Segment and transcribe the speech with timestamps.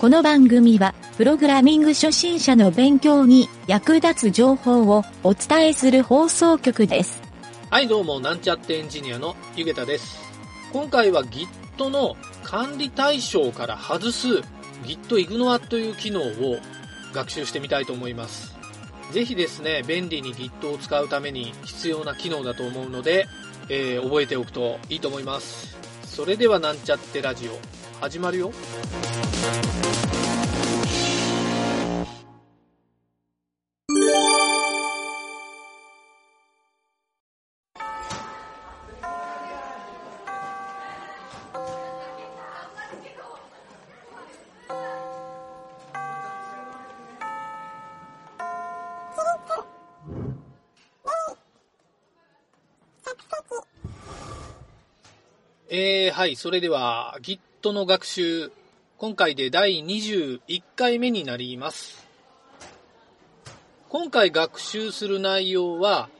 [0.00, 7.20] この番組は、プログラミング初心者の勉強に役立つ情報をお伝えする放送局です。
[7.68, 10.18] はい、どうも、なんちゃってエンジニアのゆげたです。
[10.72, 14.26] 今回は Git の管理対象から外す
[14.86, 16.58] Git イグノアという機能を
[17.12, 18.56] 学習してみたいと思います。
[19.12, 23.26] ぜひですね、便利に Git を使うために必要な機能だと思うので、
[23.68, 25.76] えー覚えておくといいと思います。
[26.06, 27.58] それではなんちゃってラジオ、
[28.00, 28.50] 始まるよ。
[55.72, 58.50] えー、はい、それでは Git の学習、
[59.00, 62.06] 今回で第21回目になります。
[63.88, 66.10] 今回学習する内容は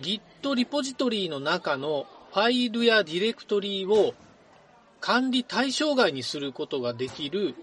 [0.00, 4.14] Git リポジトリの中のファイルやディレクトリを
[5.00, 7.56] 管理対象外にすることができる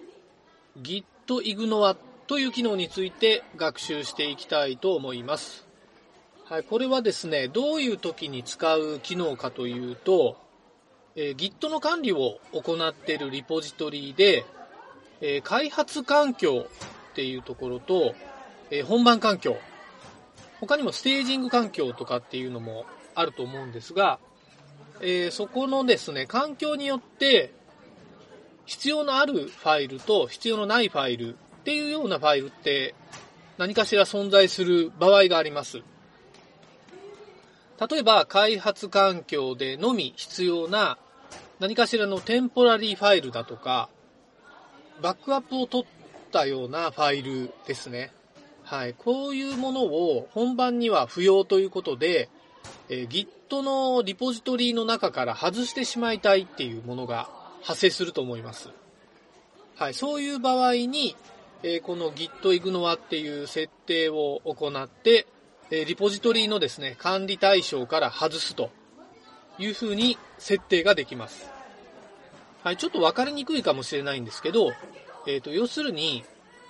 [0.81, 1.95] Git ignore
[2.27, 5.65] という機能について学習していきたいと思います。
[6.43, 10.35] はい、これはですね、どういう時に使う機能かというと、
[11.15, 14.45] えー Git の管理を行っているリポジトリで、
[15.19, 16.67] えー開発環境
[17.11, 18.15] っていうところと、
[18.69, 19.57] えー本番環境、
[20.59, 24.19] 他にもステージング環境とかっていうのもあると思うんですが、
[25.01, 27.53] えーそこのですね、環境によって、
[28.65, 32.95] 必要のあるファイルと必要のないファイルっていうようなファイルって
[33.57, 35.81] 何かしら存在する場合があります。
[37.89, 40.99] 例えば開発環境でのみ必要な
[41.61, 43.87] 何かしらのテンポラリーファイルだとか、
[44.99, 45.85] バックアップを取っ
[46.31, 48.11] たようなファイルですね。
[48.63, 48.95] はい。
[48.95, 52.29] こういうものを本番には不要ということで、
[52.89, 57.29] えー Git のリポジトリの中から外してしまいたいっていうものが
[57.61, 58.69] 発生すると思います。
[59.75, 59.93] はい。
[59.93, 61.15] そういう場合に、
[61.61, 65.27] えーこの Git ignore っていう設定を行って、
[65.69, 68.71] えーリポジトリのですね、管理対象から外すと
[69.61, 71.49] いう風に設定ができます。
[72.63, 74.71] はい、ちょっと分かりにくいかもしれないんですけど、
[75.27, 76.23] えっ、と、要するに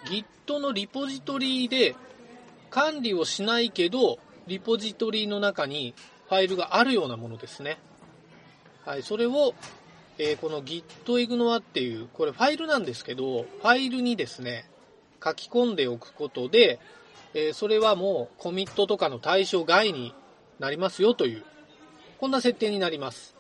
[0.06, 1.96] Git のリポジトリで
[2.69, 5.94] 管理をしないけど、リポジトリの中に
[6.28, 7.78] ファイルがあるようなものですね。
[8.85, 9.53] はい、それを、
[10.18, 14.69] えーこの Git ignore っていう、これファイルなんですけど、ファイルにですね、
[15.24, 16.80] 書き込んでおくことで、
[17.34, 20.13] えーそれはもうコミットとかの対象外に
[20.59, 21.44] なりますよという、
[22.21, 23.35] こんな設定になります。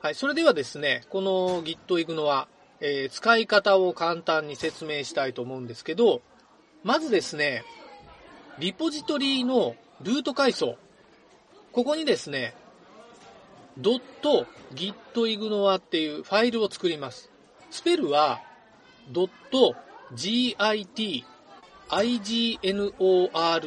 [0.00, 2.46] はい、それではですね、この Git ignore、
[2.80, 6.22] えー使い方を簡単に説明したいと思うんですけど、
[6.82, 7.62] まずですね、
[8.58, 10.76] リポジトリのルート階層、
[11.72, 12.54] ここにですね、
[13.78, 17.30] .gitignore っていうファイルを作ります。
[17.70, 18.40] スペルは
[19.12, 20.56] .git
[21.90, 23.62] ignore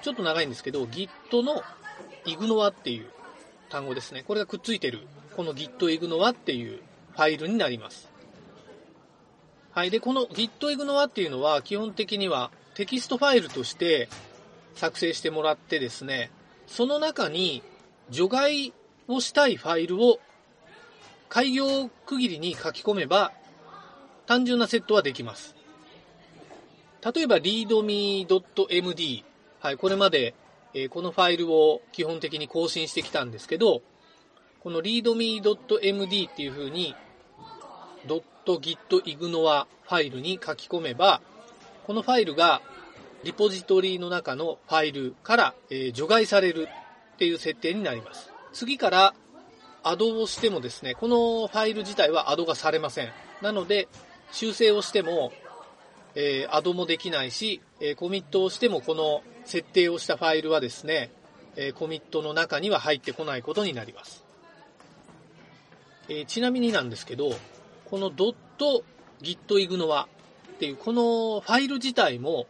[0.00, 1.62] ちょっと長いんですけど Git の
[2.36, 3.06] ignore っていう
[3.68, 4.24] 単語ですね。
[4.26, 5.06] これがくっついてる
[5.36, 6.80] この Git ignore っていう
[7.12, 8.08] ファイルになります。
[9.72, 9.90] はい。
[9.90, 14.08] で、この Git ignore っていうのは基本的にはテキストファイルとして
[14.74, 16.30] 作成してもらってですね、
[16.66, 17.62] その中に
[18.10, 18.72] 除外
[19.08, 20.20] をしたいファイルを
[21.28, 23.32] 開業区切りに書き込めば
[24.26, 25.54] 単純なセットはできます。
[27.14, 29.24] 例えば readme.md。
[29.60, 30.34] はい、これまで、
[30.74, 33.82] えこのファイルを基本的に更新してきたんですけど、
[34.60, 36.94] この readme.md っていう風に
[38.06, 41.20] .gitignore ファイルに書き込めば、
[41.86, 42.60] このファイルが
[43.24, 46.68] リポジトリの中のファイルから、え除外される
[47.14, 48.32] っていう設定になります。
[48.52, 49.14] 次から
[49.82, 53.12] アドをしてもですね、このファイル自体はアドがされません。
[53.42, 53.88] なので、
[54.32, 55.32] 修正をしても、
[56.14, 61.10] えーアドもできないし、えーコミットをしてもこの設定をしたファイルはですね、
[61.56, 64.22] えコミットの中には入ってこないことになります。
[66.10, 67.32] えちなみになんですけど、
[67.86, 70.06] この .gitignore っ
[70.58, 72.46] ていうこのファイル自体も、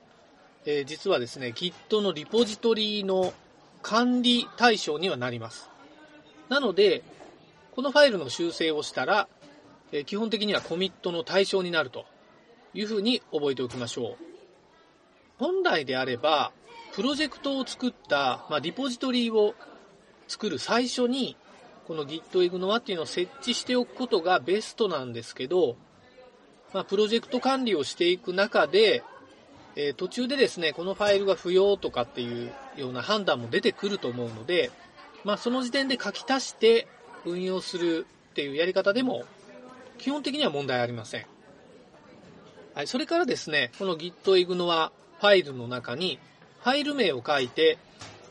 [0.66, 3.32] え実はですね、Git のリポジトリの
[3.80, 5.70] 管理対象にはなります。
[6.48, 7.04] なので、
[7.76, 9.28] このファイルの修正をしたら、
[9.92, 12.06] え基本的にはコミットの対象になると
[12.74, 14.24] いうふうに覚えておきましょう。
[15.38, 16.50] 本来であれば、
[16.94, 19.54] プロジェクトを作った、まあ、リポジトリを
[20.26, 21.36] 作る最初に、
[21.86, 25.76] この Git ignore っていうのを設置しておくことがベストなんですけど、
[26.74, 29.02] まあ、プロジェクト管理をしていく中で、
[29.74, 34.70] えー、途中でですね、このファイルが不要とかっていうような判断も出てくると思うので、
[35.24, 36.88] まあ、その時点で書き足して
[37.24, 39.24] 運用するっていうやり方でも、
[39.98, 41.26] 基本的には問題ありません。
[42.74, 46.18] はい、それからですね、この Git ignore ファイルの中に、
[46.62, 47.78] ファイル名を書いて、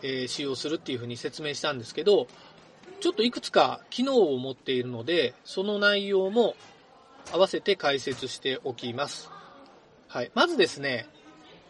[0.02, 2.28] えー、使用するっていうふうに説明したんですけど、
[3.00, 6.56] ちょっといくつか機能を持っているので、その内容も
[7.32, 9.30] 合わせて解説しておきます。
[10.08, 10.32] はい。
[10.34, 11.08] まずですね、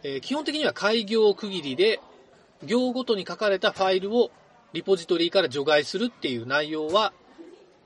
[0.04, 2.00] えー、基本的には開業区切りで、
[2.66, 4.32] 行ごとに書かれたファイルを
[4.74, 7.14] リポジトリから除外するっていう内容は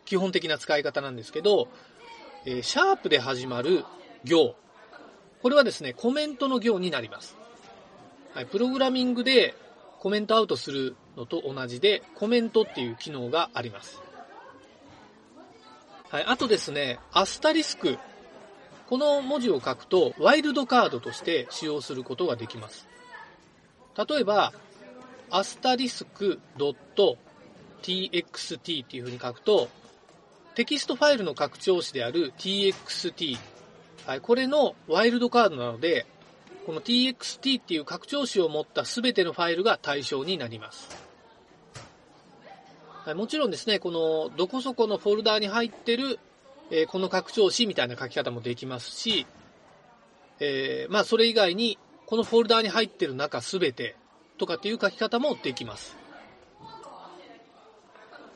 [0.05, 1.67] 基本的な使い方なんですけど、
[2.45, 3.85] えー、シャープで始まる
[4.23, 4.55] 行。
[5.41, 7.40] これはですね、コメントの行になります。
[8.33, 8.45] はい。
[8.45, 9.55] プログラミングで
[9.99, 14.01] コメントアウトするのと同じで、コメントっていう機能があります。
[16.09, 16.23] はい。
[16.25, 17.97] あとですね、アスタリスク。
[18.89, 22.87] この文字を書くと、ワイルドカードとして使用することができます。
[24.09, 24.53] 例えば、
[25.29, 26.39] アスタリスク
[27.81, 29.69] .txt っていう風に書くと、
[30.55, 33.37] テキストファイルの拡張子である txt。
[34.05, 34.21] はい。
[34.21, 36.05] これのワイルドカードなので、
[36.65, 40.89] この txt っていう拡張子を持った全てのファイルが対象になります。
[43.03, 46.19] はい、もちろんですね、このどこそこのフォルダーに入ってる、
[46.69, 49.25] えー、この拡張子みたいな書き方もできますし、
[50.39, 53.95] えー、まあそれ以外にこのフォルダーに入ってる中すべて
[54.37, 55.97] とかっていう書き方もできます。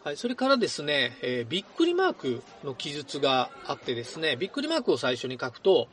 [0.04, 5.88] はい、それからですね、えー、びっくりマークの記述があってですね、びっくりマークを最初に書くと、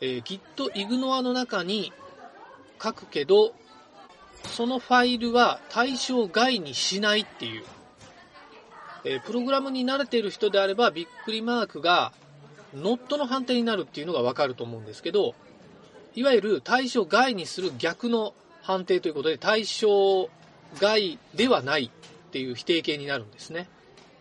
[0.00, 1.92] えー、Git ignore の中に
[2.82, 3.54] 書くけど、
[4.44, 7.64] そのファイルは対象外にしないっていう
[9.08, 12.12] えー、プログラムに慣れている人であれば、びっくりマークが、
[12.74, 15.36] ノットの判定になるっていうのがわかると思うんですけど、
[16.16, 20.28] いわゆる対象外にする逆の判定ということで、対象
[20.80, 23.68] 外ではないっていう否定形になるんですね。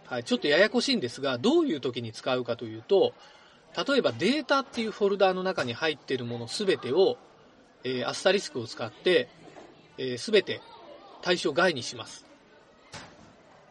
[0.05, 3.15] はい、ちょっとややこしいんですが、どういう時に使うかというと、
[3.75, 7.17] 例えばデータっていうフォルダーの中に入っているものすべてを、
[7.83, 9.27] えー、アスタリスクを使って、
[10.17, 10.61] す、え、べ、て
[11.21, 12.25] 対象外にします。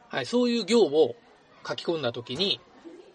[0.08, 1.16] はい、そういう行を
[1.66, 2.60] 書き込んだときに、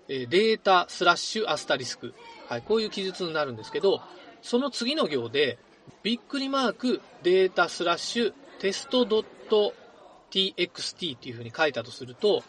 [0.07, 2.15] えデータスラッシュアスタリスク、
[2.47, 4.01] はい、こういう記述になるんですけど、
[4.41, 5.59] その次の行で、
[6.03, 9.05] びっくりマークデータスラッシュテスト
[10.31, 12.43] .txt っていうふうに書いたとすると、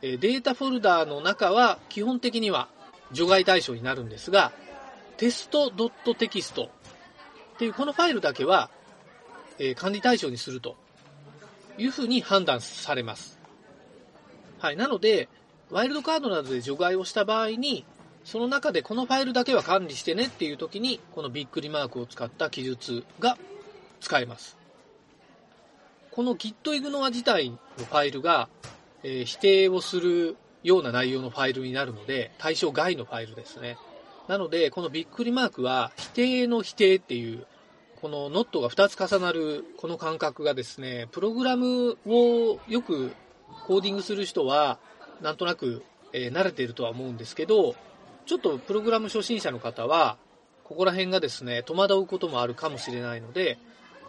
[0.00, 2.68] データフォルダーの中は基本的には
[3.12, 4.52] 除外対象になるんですが、
[5.16, 6.70] テスト .txt っ
[7.58, 8.70] ていうこのファイルだけは、
[9.58, 10.76] え管理対象にすると
[11.76, 13.38] いうふうに判断されます。
[14.58, 14.76] はい。
[14.76, 15.28] なので、
[15.70, 17.84] ワイルドカードなどで除外をした場合に、
[18.24, 23.36] その中でこのファイルだけは管理してねっていう時に、このびっくりマークを使った記述が
[24.00, 24.56] 使えます。
[26.10, 28.48] この gitignore 自体のファイルが、
[29.02, 33.78] えー、否定をするような内容のファイルになるので、対象外のファイルですね。
[34.28, 37.46] なので、このびっくりマークは、否定の否定っていう、
[38.00, 43.12] このノットが2つ重なるこの感覚がですね、プログラムをよく
[43.66, 44.78] コーディングする人は、
[45.20, 45.82] なんとなく、
[46.12, 47.74] え、慣れているとは思うんですけど、
[48.26, 50.16] ちょっとプログラム初心者の方は、
[50.64, 53.58] ここら辺がですね、戸惑うこともあるかもしれないので、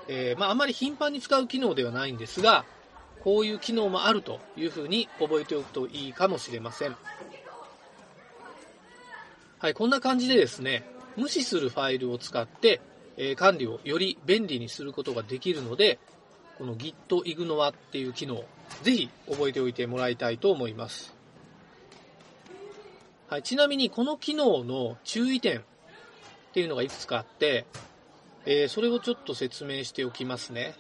[0.08, 2.66] えー、まあ、あまり頻繁に使う機能ではないんですが、
[3.24, 6.96] こういう機能もあるというふうに覚えておくといいかもしれません。
[9.60, 10.84] はい、こんな感じでですね、
[11.16, 12.82] 無視するファイルを使って、
[13.18, 16.00] えー、管理をより便利にすることができるので、
[16.58, 18.44] この Git ignore っていう機能、
[18.82, 21.14] ぜひ覚えておいてもらいたいと思います。
[23.30, 25.64] はい、ちなみにこの機能の注意点っ
[26.54, 27.66] ていうのがいくつかあって、
[28.46, 30.74] えー、それをちょっと説明しておきますね。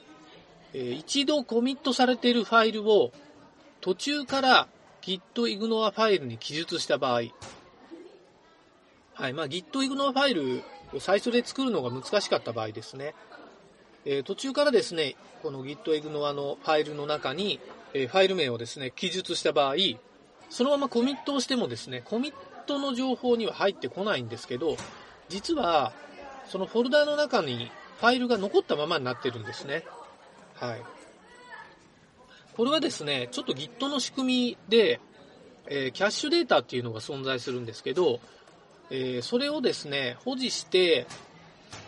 [0.73, 3.11] えー、一度コミットされているファイルを
[3.81, 4.67] 途中から
[5.01, 7.13] Git ignore ファイルに記述した場合、
[9.13, 10.63] はい、まあ Git ignore ファイル
[10.93, 13.15] を最初で作るのが難しかった場合ですね。
[14.05, 17.59] えー、途中からですね、この Git ignore のファイルの中に、
[17.93, 19.75] えファイル名をですね、記述した場合、
[20.49, 22.33] そのままコミットをしてもですね、コミッ
[22.65, 24.77] トの情報には入ってこないんですけど、
[25.29, 25.93] 実は、
[26.47, 29.85] そのフォルダの中にファイルが残ったままになってるんですね。
[30.61, 30.81] はい。
[32.55, 35.01] これはですね、ちょっと Git の仕組みで、
[35.65, 38.19] えー、キャッシュデータっていうのが存在するんですけど、
[38.91, 41.07] えー、それをですね、保持して、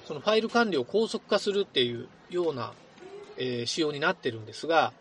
[0.07, 2.73] そのファイル管理を高速化するっていうような、
[3.37, 4.91] えー、仕様になってるんですが、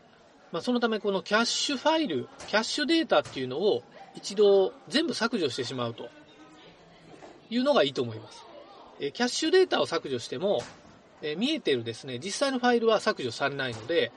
[0.53, 3.83] まあ、そのためこのキャッシュファイル、キャッシュデータっていうのを
[4.15, 6.11] 一度全部削除してしまうと
[7.49, 8.45] いうのがいいと思います。
[9.01, 10.63] えキャッシュデータを削除しても、
[11.23, 14.13] え見えてるですね、実際のファイルは削除されないので、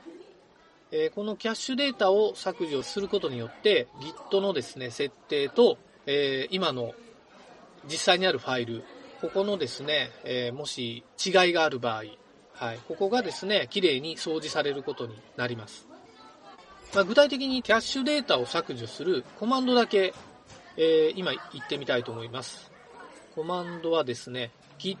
[0.90, 3.88] えこのキャッシュデータを削除することによって
[4.30, 6.94] Git のですね、設定と、え今の
[7.86, 8.84] 実際にあるファイル、
[9.20, 12.04] ここのですね、えもし違いがある場合、
[12.54, 15.86] はい、ここがですね、綺麗に掃除されることになります。
[16.94, 20.14] まあ、具体的にキャッシュデータを削除するコマンドだけ、
[20.76, 22.72] えー、今言ってみたいと思います。
[23.34, 24.96] コマンドはですね、git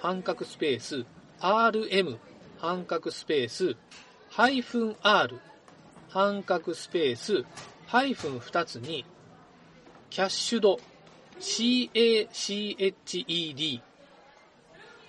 [0.00, 1.04] 半角スペース
[1.40, 2.18] rm
[2.58, 3.76] 半角スペース
[4.30, 5.40] ハイフン r
[6.08, 7.44] 半角スペース
[7.86, 9.04] ハイフン2つに
[10.10, 10.80] キャッシュド
[11.40, 12.30] CACHED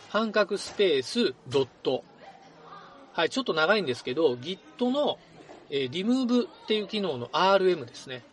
[0.10, 2.04] 半角スペースドット
[3.14, 5.20] はい、ちょっと長いんですけど Git の、
[5.70, 8.24] えー、remove っていう機能の RM ですね。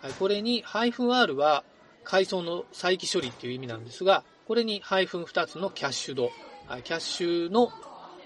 [0.00, 1.62] はい、これに -r は
[2.02, 6.32] 階層の再起処理っていう意味なんですが、これにハイフン2つのキャッシュド、
[6.80, 7.70] キャッシュの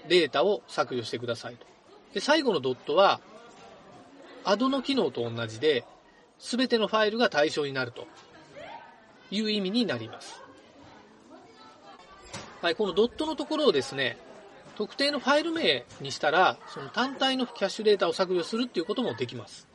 [0.07, 1.65] データを削除してくださいと。
[2.13, 3.19] で、最後のドットは、
[4.45, 5.83] アドの機能と同じで、
[6.39, 8.07] すべてのファイルが対象になると
[9.31, 10.41] いう意味になります。
[12.61, 14.17] はい、このドットのところをですね、
[14.75, 19.67] 特定のファイル名にしたら、その単体のキャッシュデータを削除するっていうこともできます。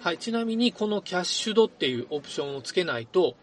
[0.00, 3.36] はい、ちなみにこのキャッシュドっていうオプションをつけないと、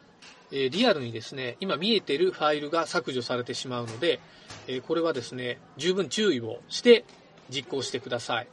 [0.51, 4.19] え、リアルにですね、今見えてるファイルが削除されてしまうので、
[4.67, 7.05] え、これはですね、十分注意をして
[7.49, 8.47] 実行してください。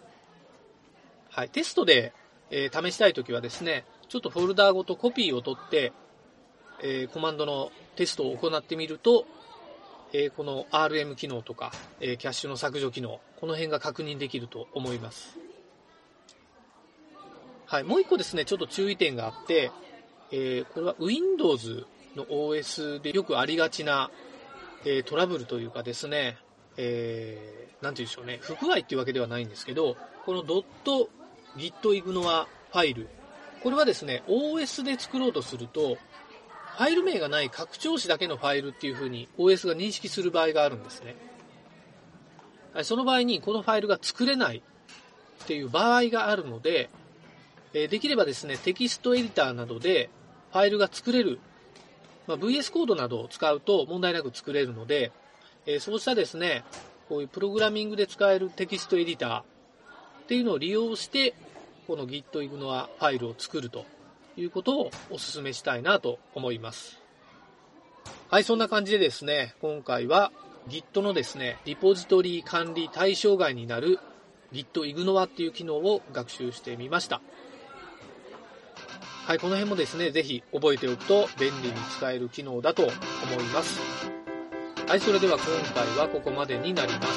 [1.31, 2.12] はい、テストで、
[2.50, 5.93] え、試したいときはですね、ちょっとフォルダーごとコピーを取って、
[6.83, 9.26] えコマンドのテストを行ってみると、
[10.12, 15.38] えこの RM 機能とか、えキャッシュの削除機能、この辺が確認できると思います。
[17.67, 19.73] はい、もう一個ですね、ちょっと注意点があって、
[20.30, 24.11] えー、これは Windows の OS でよくありがちな、
[24.85, 26.37] えー、トラブルというかですね、
[26.76, 33.09] えー、なんて言うんでしょうね、不具合っていうわけではないんですけど、この .gitignore ファイル、
[33.62, 35.99] これはですね、OS で作ろうとすると、
[36.76, 41.16] ファイル名がない拡張子だけのファイルっていう風に OS が認識する場合があるんですね。
[42.83, 44.62] その場合にこのファイルが作れない
[45.45, 46.90] っていう場合があるので、
[47.73, 50.11] できればですね、テキストエディターなどで
[50.56, 51.38] ファイルが作れる、
[52.26, 55.12] まあ、VS コードなどを使うと問題なく作れるので、
[55.66, 56.64] えそうしたですね、
[57.10, 59.44] こういうプログラミングで使えるテキストエディターっ
[60.28, 61.34] ていうのを利用して、
[61.86, 63.84] この gitignore ファイルを作ると
[64.38, 67.02] いうことをお勧めしたいなと思います。
[68.30, 70.32] はい、そんな感じでですね、今回は
[70.70, 73.98] Git のですね、リポジトリ管理対象外になる
[74.54, 77.20] gitignore っていう機能を学習してみました。
[79.26, 82.95] はい、この辺もですね、ぜひ覚えておくと便利に使える機能だと思い
[83.52, 83.80] ます。
[84.87, 87.09] はい、それでは今回はここまでになります。